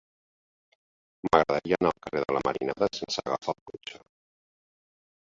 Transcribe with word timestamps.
M'agradaria 1.25 1.77
anar 1.77 1.91
al 1.95 2.01
carrer 2.05 2.23
de 2.23 2.35
la 2.37 2.41
Marinada 2.47 2.89
sense 2.99 3.25
agafar 3.25 3.55
el 3.57 3.61
cotxe. 3.73 4.01